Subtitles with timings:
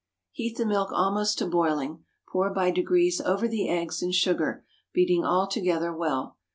[0.31, 5.23] Heat the milk almost to boiling; pour by degrees over the eggs and sugar, beating
[5.23, 6.37] all together well.